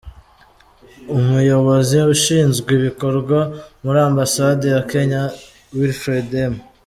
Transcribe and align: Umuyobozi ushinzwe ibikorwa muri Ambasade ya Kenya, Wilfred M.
Umuyobozi 1.15 1.97
ushinzwe 2.13 2.69
ibikorwa 2.79 3.39
muri 3.83 3.99
Ambasade 4.09 4.65
ya 4.73 4.81
Kenya, 4.91 5.21
Wilfred 5.77 6.31
M. 6.51 6.53